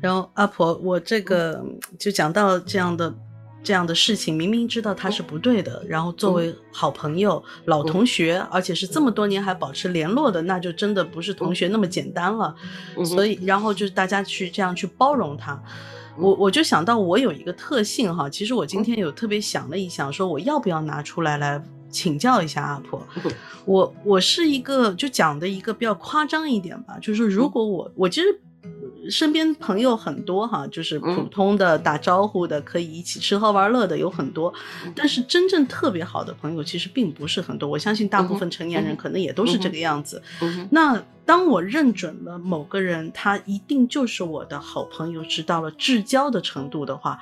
[0.00, 1.64] 然后阿婆，我这个
[1.98, 3.12] 就讲到这样的
[3.62, 12.54] 这样的事情，明明知道他是不对的，然后作为好朋友、老同学，而且是这么多年还保持联络的，那就真的不是同学那么简单了。
[13.04, 15.62] 所以，然后就是大家去这样去包容他。
[16.16, 23.06] 我我就想到我有一个特性哈，其实我今天有特别想了一想，说我要不要拿出来来请教一下阿婆。
[23.66, 28.40] 我我是一个就讲的一个比较夸张一点吧，就是如果我我其实。
[29.10, 34.52] 身边朋友很多哈，就是普通的打招呼的，可以一起吃喝玩乐的有很多，
[34.94, 37.68] 但是真正特别好的朋友其实并不是很多。
[37.68, 40.22] 我相信大部分成年人可能也都是这个样子。
[40.70, 47.18] 那当我认准了某个人，他一定就是我的好朋友，直到了至交的程度的话，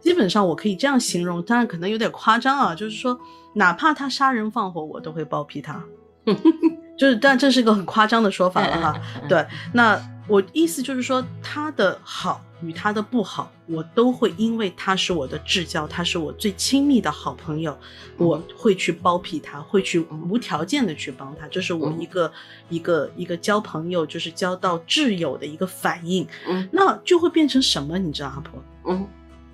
[0.00, 3.18] 基本上我可以这样形容，当然可能有点夸张啊，就是说，
[3.54, 5.82] 哪怕他杀人放火，我都会包庇他。
[6.96, 9.00] 就是，但这是个很夸张的说法了哈。
[9.28, 10.00] 对，那。
[10.28, 17.76] 我意思就是说，他的好与他的不好，我都会因为他是我的至交，他是我最亲密的好朋友，
[18.16, 22.32] 我会去包庇他，会去无条件的去帮他，这是我一个
[22.68, 26.26] 一个一个交朋友，就是交到挚友的一个反应。
[26.48, 27.96] 嗯，那就会变成什么？
[27.98, 28.62] 你知道，阿婆？
[28.88, 29.06] 嗯，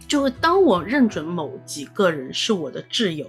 [0.09, 3.27] 就会当我认准某几个人是我的挚友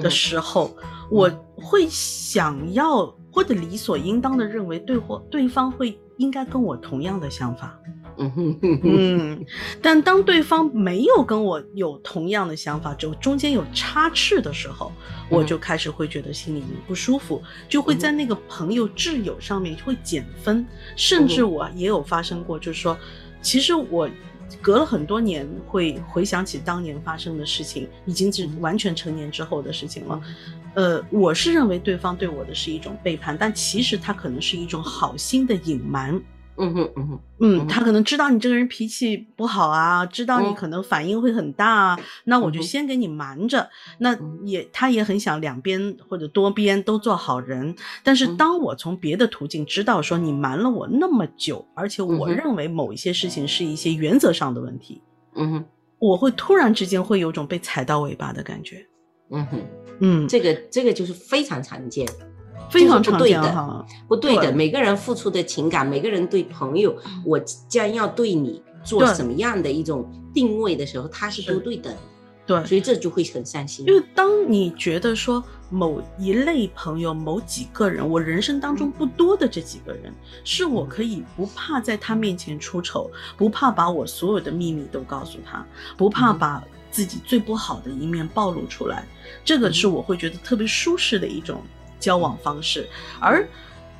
[0.00, 0.74] 的时候，
[1.10, 5.98] 我会想要或者理所应当的认为对或对方会。
[6.18, 7.76] 应该跟我同样的想法，
[8.16, 9.44] 嗯
[9.82, 14.92] 但当对方没有跟我有同样的想法，就中间有差池的时候，
[15.28, 20.64] 我就开始会觉得心里面不舒服，就会在那个朋友挚友上面会减分，
[20.94, 22.96] 甚至我也有发生过，就是说，
[23.40, 24.08] 其实我。
[24.60, 30.20] 隔了很多年，会回想起当年发生的事情，已经是完全成年之后的事情了。
[30.74, 36.20] 呃，我是认为对方对我的是一种背叛，但其实他可能是一种好心的隐瞒。
[36.58, 43.70] 嗯哼嗯哼嗯，他可能知道你这个人脾气不好啊，知道你可能反应会很大啊，那我就先给你瞒着。
[43.98, 55.00] 那也他也很想两边或者多边都做好人，但是当我从别的途径知道说你瞒了我那么久，而且我认为某一些事情是一些原则上的问题，
[55.34, 55.64] 嗯哼，
[55.98, 58.86] 我会突然之间会有种被踩到尾巴的感觉。
[59.30, 59.58] 嗯哼
[60.02, 62.06] 嗯，这个这个就是非常常见。
[62.70, 64.50] 非常不对的，不对的。
[64.50, 67.38] 每个人付出的情感，每个人对朋友，我
[67.68, 71.94] 将要对你做什么样的一种定位的时候，他是不对的。
[72.46, 73.86] 对，所以这就会很伤心。
[73.86, 80.10] 因为当你觉得说某一类朋友、某几个人，我人生当中不多的这几个人，
[80.42, 85.64] 是我可以不怕在他面前出丑，不怕把我所有的秘密都告诉他，
[85.98, 89.04] 不怕把自己最不好的一面暴露出来，
[89.44, 91.62] 这个是我会觉得特别舒适的一种
[91.98, 92.88] 交往方式。
[93.18, 93.48] 而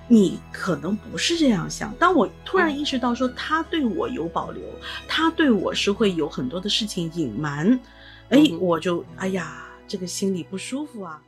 [0.06, 1.94] 你可能不是这样想。
[1.94, 4.62] 当我突然意识到说他对我有保留，
[5.08, 7.80] 他对我是会有很多的事情隐瞒。
[8.28, 11.20] 哎，我就哎呀，这个心里不舒服啊。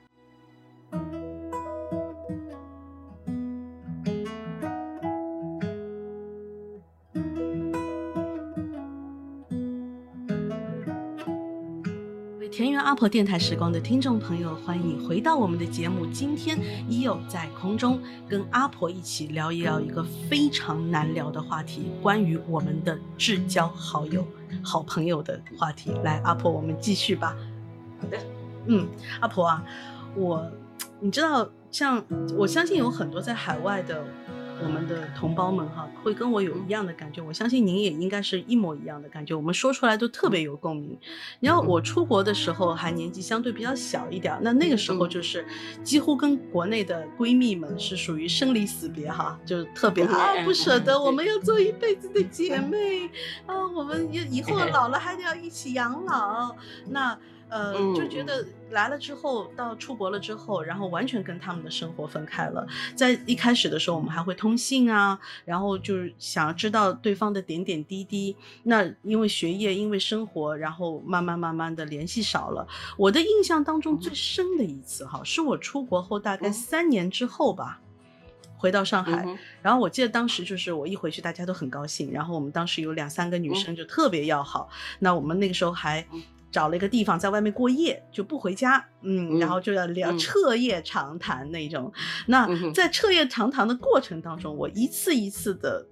[12.57, 16.07] 田园阿婆电台时光的听众朋友，欢迎你回到我们的节目。
[16.07, 16.57] 今天
[16.89, 24.25] 已有在空中跟阿婆一起聊一聊一个非常难聊的话题，关于我们的至交好友。
[24.63, 27.37] 好朋友的话题，来阿婆，我们继续吧。
[28.01, 28.17] 好的，
[28.67, 28.87] 嗯，
[29.19, 29.65] 阿婆啊，
[30.15, 30.49] 我
[31.01, 32.05] 你知道，像
[32.39, 34.05] 我相信有很多在海外的
[34.63, 37.21] 我们的同胞们哈，会跟我有一样的感觉。
[37.21, 39.35] 我相信您也应该是一模一样的感觉。
[39.35, 40.97] 我们说出来都特别有共鸣。
[41.41, 45.45] 然后我出国的时候还年纪相对比较小一点，那那个时候就是
[45.83, 53.11] 几乎跟国内的闺蜜们是属于生离死别哈，就是特别啊不舍得，我们要做一辈子的姐妹
[53.47, 56.55] 啊，我们以以后老了还得要一起养老。
[56.89, 57.19] 那。
[57.49, 62.67] 呃，就觉得来了之后，到出国了之后，然后完全跟他们的生活分开了。
[62.97, 68.35] 在一开始的时候，我们还会通信啊，然后就是想要知道对方的点点滴滴。
[68.65, 72.67] 那因为学业，因为生活，然后慢慢慢慢的联系少了。
[72.97, 77.81] 我的印象当中最深的一次哈，是我出国后大概三年之后吧，
[78.57, 79.25] 回到上海。
[79.63, 82.11] 然后我记得当时就是我一回去，大家都很高兴。
[82.11, 84.69] 然后我们当时有两三个女生就特别要好。
[84.99, 86.05] 那我们那个时候还。
[86.55, 91.93] 找了一个地方在外面过夜，就不回家，嗯，然后就要聊彻夜长谈那种。
[92.29, 95.85] 那在彻夜长谈的过程当中，我一次一次的，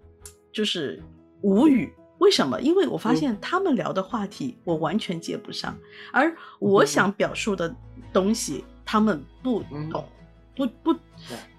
[0.53, 1.03] 就是
[1.41, 1.93] 无语。
[2.19, 2.61] 为什么？
[2.61, 5.77] 因为我发现他们聊的话题我完全接不上，
[6.13, 7.75] 而我想表述的
[8.13, 10.05] 东西他们不懂，
[10.55, 10.97] 不不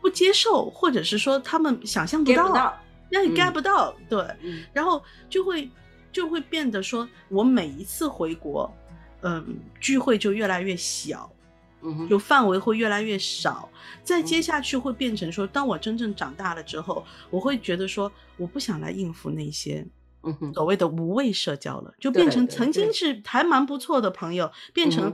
[0.02, 2.74] 不接受，或者是说他们想象不到，
[3.12, 4.26] 那你 get 不到，对，
[4.72, 5.70] 然后就会
[6.10, 8.74] 就会变得说，我每一次回国。
[9.24, 11.32] 嗯，聚会就越来越小，
[11.82, 13.70] 嗯，就范围会越来越少。
[14.04, 19.86] 再接下去会变成说，当我真正长大了之后，我会觉得说，我不想来应付那些，
[20.24, 25.14] 嗯所谓的无谓社交了，就变成曾经是还蛮不错的朋友，变成。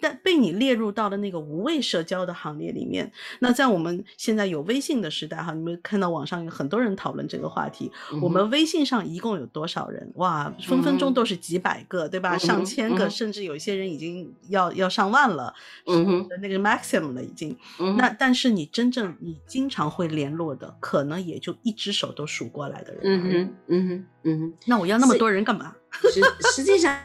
[0.00, 3.10] 但被你列入到了那个无谓社交的行列里面。
[3.40, 7.90] 那在我们现在有微信的时代哈，你们看到网上有很多人讨论这个话题。
[8.20, 10.12] 我们微信上一共有多少人？
[10.16, 12.36] 哇，分分钟都是几百个，对吧？
[12.36, 15.54] 上千个，甚至有些人已经要要上万了。
[15.86, 17.56] 嗯，那个 maximum 了已经。
[17.96, 23.02] 那但是你真正你经常会联络的，可能也就一只手都数过来的人。
[23.04, 24.54] 嗯哼，嗯哼，嗯哼。
[24.66, 25.74] 那我要那么多人干嘛？
[26.12, 26.20] 实
[26.52, 26.98] 实际上。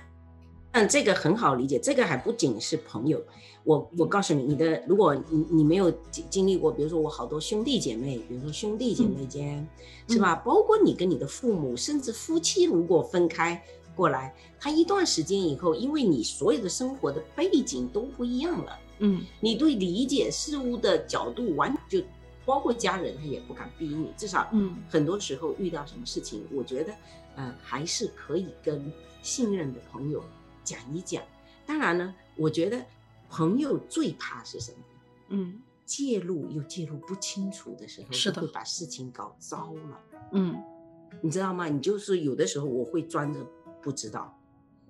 [0.73, 3.23] 但这个很好理解，这个还不仅是朋友。
[3.63, 9.65] 我我告诉你，你的如果你你没有经经历过，比如说我好多兄弟姐妹，比如说兄弟姐妹间，
[10.09, 10.35] 是吧？
[10.37, 13.63] 包括你跟你的父母，甚至夫妻如果分开
[13.95, 22.01] 过来，他一段时间以后，因为你所有的生活的背景都不一样了，嗯，你对理解事物的角度完就
[22.45, 24.11] 包括家人，他也不敢逼你。
[24.17, 26.91] 至少，嗯，很多时候遇到什么事情，我觉得，
[27.37, 30.21] 嗯，还是可以跟信任的朋友。
[30.63, 31.23] 讲一讲，
[31.65, 32.85] 当然呢，我觉得
[33.29, 34.77] 朋友最怕是什么？
[35.29, 39.99] 嗯，介入又介入不清楚的时候，是的，会把事情搞糟了。
[40.33, 40.61] 嗯，
[41.21, 41.67] 你知道吗？
[41.67, 43.39] 你就是有的时候我会装着
[43.81, 44.37] 不知道。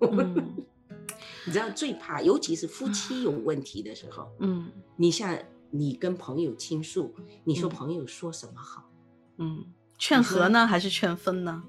[1.46, 4.30] 你知道最怕，尤其是夫妻有问题的时候。
[4.40, 5.38] 嗯，你像
[5.70, 8.90] 你跟朋友倾诉，你说朋友说什么好？
[9.36, 9.64] 嗯，
[9.98, 11.62] 劝和呢，还是劝分呢？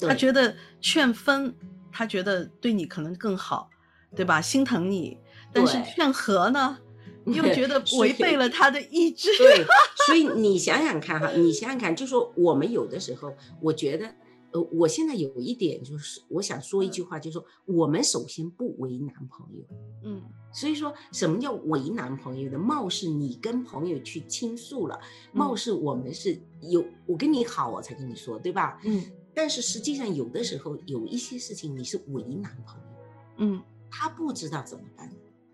[0.00, 1.54] 他觉得劝分。
[1.92, 3.70] 他觉得对你可能更好，
[4.14, 4.40] 对吧？
[4.40, 5.18] 心疼你，
[5.52, 6.78] 但是劝和呢，
[7.26, 9.28] 又觉得违背了他的意志。
[9.38, 9.64] 对，
[10.06, 14.06] 所以你想想看哈，你想想看，就说我们有的时候，我觉得，
[14.52, 19.64] 呃，我现在有一点就是，我想说一句话，就是说，我们首先不为难朋友。
[20.04, 22.58] 嗯，所以说什么叫为难朋友的？
[22.58, 24.98] 貌似你跟朋友去倾诉了，
[25.32, 28.78] 貌似我们是有我跟你好，我才跟你说，对吧？
[28.84, 29.02] 嗯。
[29.38, 32.88] 但是实际上，有的时候有一些事情你是为难朋友，
[33.36, 35.08] 嗯，他不知道怎么办。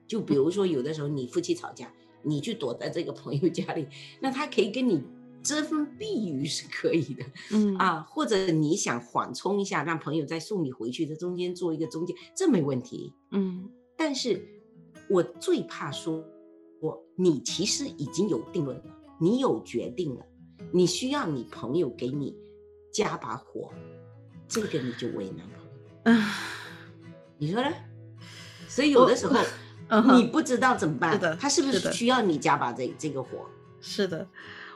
[0.07, 3.87] 就比如说，有的时候你夫妻吵架，你去躲在这个朋友家里，
[4.23, 5.03] 那他可以跟你
[5.43, 13.69] 遮风避雨是可以的，嗯啊，或者你想缓冲一下，让朋友再送你回去，在中间做一个中介，这没问题，嗯。
[13.99, 14.43] 但是
[15.11, 16.25] 我最怕说，
[16.81, 18.85] 我你其实已经有定论了，
[19.21, 20.25] 你有决定了，
[20.73, 22.35] 你需要你朋友给你
[22.95, 23.71] 加把火，
[24.49, 25.55] 这个你就为难了。
[26.05, 26.23] 嗯，
[27.37, 27.69] 你说呢？
[28.69, 29.39] 所以有的时候
[30.17, 33.47] 你不知道怎么办，他是不是需要你加把这这个火？
[33.81, 34.27] 是的，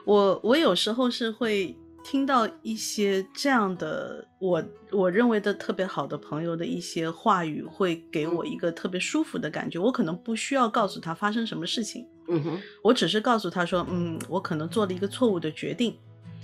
[0.04, 1.74] 我我有时候是会。
[2.04, 9.78] 听到一些这样的我我认为的特别好的朋友的一些话语，会给我一个特别舒服的感觉。
[9.78, 15.98] 我可能不需要告诉他发生什么事情，嗯哼，我只是告诉他说，嗯，我可能做了一个错误的决定。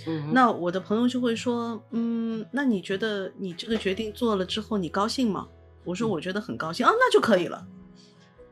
[0.06, 5.48] 嗯，那我的朋友就会说，嗯，那你觉得你这个决定做了之后你高兴吗？
[5.84, 7.66] 我说我觉得很高兴啊，那就可以了，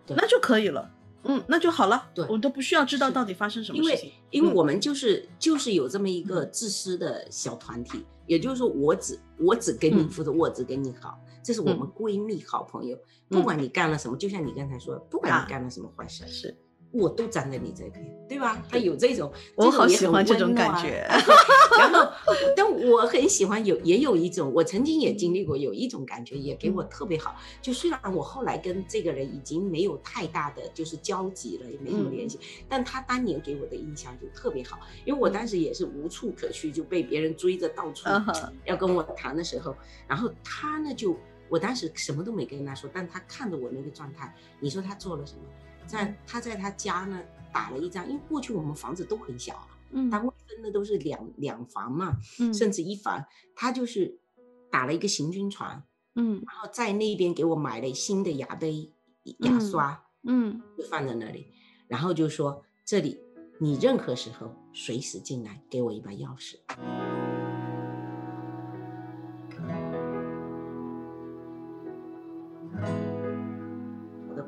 [0.09, 0.91] 那就可以了。
[1.25, 2.11] 嗯，那就好了。
[2.15, 16.57] 对，我都不需要知道到底发生什么事情，因为因为我们就是就是有这么一个自私的小团体，也就是说，我只我只跟你负责，我只跟你好，这是我们闺蜜好朋友，不管你干了什么，就像你刚才说，不管你干了什么坏事，是。
[16.93, 18.63] 我都站在你这边，对吧？
[18.71, 21.07] 他有这种，我好喜欢这种感觉。
[21.79, 22.13] 然后，
[22.55, 27.35] 但我很喜欢有，也有一种，我曾经也经历过，有一种感觉也给我特别好。
[27.63, 32.39] 就虽然我后来跟这个人已经没有太大的就是交集了，也没什么联系，
[32.69, 34.79] 但他当年给我的印象就特别好。
[35.07, 38.07] 因为我当时也是无处可去，就被别人追着到处
[38.67, 39.75] 要跟我谈的时候，
[40.07, 41.17] 然后他呢就，
[41.49, 45.41] 我当时什么都没跟他说，但他看着我那个状态，你说他做了什么？
[45.87, 47.21] 在他在他家呢
[47.53, 53.25] 打了一张，因为过去我们房子都很小啊，嗯，单位分的都是两两房嘛，嗯，甚至一房，
[53.55, 54.19] 他就是
[54.71, 55.83] 打了一个行军床，
[56.15, 58.91] 嗯，然后在那边给我买了新的牙杯、
[59.39, 61.47] 牙刷，嗯，就放在那里，
[61.89, 63.19] 然后就说这里
[63.59, 66.57] 你任何时候随时进来，给我一把钥匙。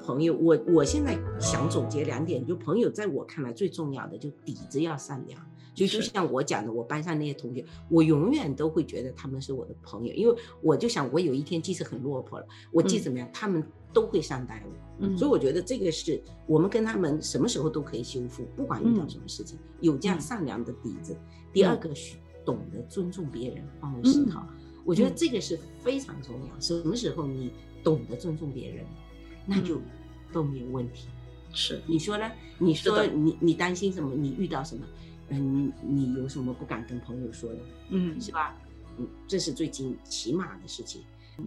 [0.04, 5.40] 朋友，我我现在想总结两点，就朋友在我看来最重要的就底子要善良，
[5.74, 14.62] 就就像我讲的，我班上那些同学，我永远都会觉得他们是我的朋友，因为我就想我有一天即使很落魄了，我即怎么样，他们都会善待
[15.00, 21.16] 我，所以我觉得这个是我们跟他们什么时候都可以修复，不管遇到什么事情，有这样善良的底子。
[21.52, 24.46] 第二个是懂得尊重别人，换位思考，
[24.84, 26.60] 我觉得这个是非常重要。
[26.60, 27.50] 什么时候你
[27.82, 28.84] 懂得尊重别人？
[29.46, 29.80] 那就
[30.32, 31.08] 都没有问题，
[31.52, 32.30] 是你说呢？
[32.58, 34.14] 你说你你担心什么？
[34.14, 34.86] 你遇到什么？
[35.28, 37.58] 嗯，你有什么不敢跟朋友说的？
[37.90, 38.56] 嗯，是吧？
[38.98, 41.02] 嗯，这是最近起码的事情，
[41.38, 41.46] 嗯，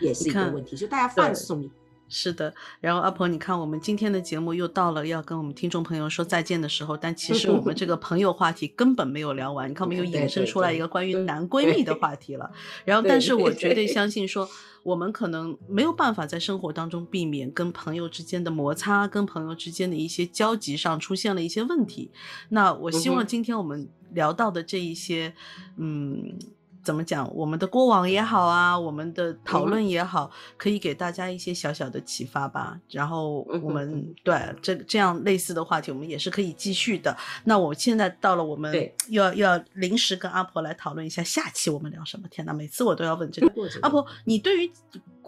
[0.00, 1.68] 也是一个问题，就大家放松。
[2.08, 12.50] 是的，然后阿婆，你看我们今天的节目又到了要跟我们听众朋友说再见的时候，但其实我们这个朋友话题根本没有聊完，你看我们又衍生出来一个关于男闺蜜的话题了。
[12.84, 14.48] 然后，但是我 绝对相信说，
[14.82, 22.10] 我们可能没有办法在生活当中避免跟朋友之间的摩擦，跟朋友之间的一些交集上出现了一些问题。
[22.48, 25.34] 那我希望今天我们聊到的这一些，
[25.76, 26.38] 嗯。
[26.82, 27.30] 怎么讲？
[27.34, 32.78] 我们的过往也好啊，我们的讨论也好，可以给大家一些小小的启发吧。
[32.90, 37.14] 然后我们对这这样类似的话题，我们也是可以继续的。
[37.44, 38.72] 那我现在到了，我们
[39.10, 42.26] 要要临时跟阿婆来讨论一下下期我们聊什么？
[42.28, 43.52] 天哪，每次我都要问这个。
[43.82, 44.72] 阿婆，你对于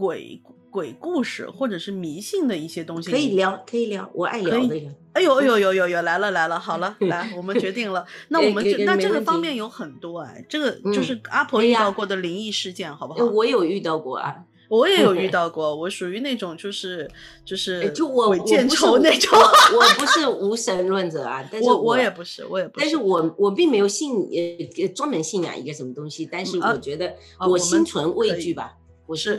[0.00, 0.42] 鬼？
[0.70, 4.86] 鬼故事或者是迷信的一些东西，可以聊，可以聊，我爱聊这个。
[5.14, 8.06] 哎呦，哎呦，呦呦呦，来了来了，好了， 来，我们决定了。
[8.30, 13.24] 那我们这那这个方面有很多哎，这个就是阿婆遇到过的灵异事件，好不好？
[13.24, 14.32] 我有遇到过啊，
[14.70, 17.10] 我也有遇到过，我属于那种就是
[17.44, 24.12] 就是就我见愁那种，我不是无神论者啊，但是我也不是，我也不是，但是我我并没有信
[24.78, 28.74] 呃专门信仰一个什么东西，但是我觉得我心存畏惧吧。
[29.10, 29.36] 我是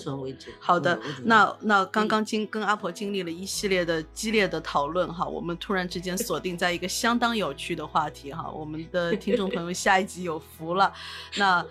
[0.59, 10.91] 好的，那那刚刚经跟阿婆经历了一系列的激烈的讨论哈，我们突然之间锁定在一个相当有趣的话题哈，我们的听众朋友下一集有福了，
[11.38, 11.65] 那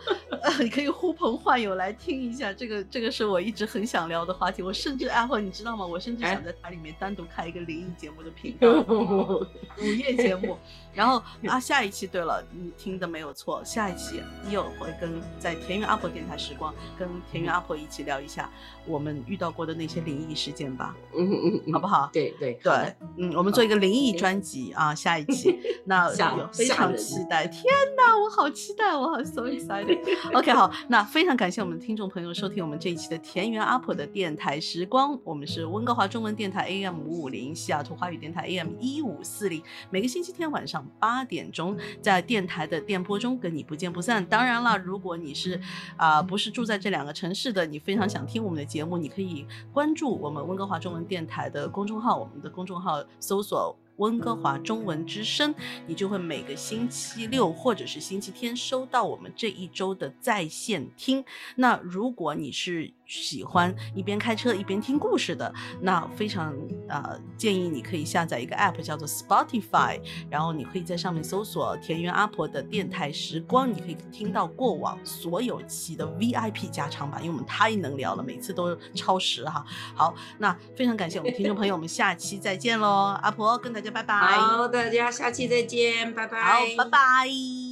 [0.60, 5.86] 你可以呼朋唤友来听一下，这个这个是我一直很想聊的话题，我甚至阿婆你知道吗？
[5.86, 8.66] 我甚至想在台里面单独开一个灵异节目的频道，
[9.76, 10.56] 午夜节目。
[10.94, 18.50] 然后 啊，下一期对了，你听的没有错，下一期又会跟在田园阿婆电台时光，跟田园阿婆一起聊一下
[18.86, 22.10] 我们遇到过的那些灵异事件吧，嗯嗯嗯，好不好？
[22.12, 22.72] 对对对，
[23.16, 26.08] 嗯，我们做一个灵异专辑啊，下一期， 那
[26.52, 27.64] 非常期待，天
[27.96, 29.98] 哪，我好期待，我好 so excited。
[30.36, 40.79] OK，好，那非常感谢我们听众朋友收听我们这一期的田园阿婆的电台时光，我们是温哥华中文电台 AM 五五零，西雅图华语电台 AM 一五四零，每个星期天晚上。
[40.98, 44.24] 八点钟在电台的电波中跟你不见不散。
[44.26, 45.60] 当然了，如果你是
[45.96, 53.76] 啊不是住在这两个城市的，你非常想听我们的节目，你可以关注我们温哥华中文电台的公众号，我们的公众号搜索。
[53.96, 55.54] 温哥华中文之声，
[55.86, 61.22] 你就会每个星期六或者是星期天收到我们这一周的在线听。
[61.56, 65.52] 那如果你是喜欢一边开车一边听故事的，
[65.82, 66.56] 那非常
[66.88, 70.00] 呃建议你可以下载一个 app 叫做 Spotify，
[70.30, 79.62] 然后你可以在上面搜索田园阿婆的电台时光，你可以听到过往所有期的 VIP 加长版，因为我们太能聊了，每次都超时哈。
[79.94, 83.90] 好，那非常感谢我们听众朋友，我们下期再见喽，阿婆跟大家。
[83.90, 87.69] 拜拜，好，大家下期再见，拜拜，好，拜拜。